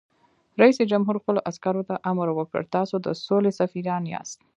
رئیس 0.61 0.77
جمهور 0.91 1.15
خپلو 1.21 1.39
عسکرو 1.49 1.83
ته 1.89 1.95
امر 2.11 2.27
وکړ؛ 2.33 2.61
تاسو 2.75 2.95
د 3.05 3.07
سولې 3.25 3.51
سفیران 3.59 4.03
یاست! 4.13 4.39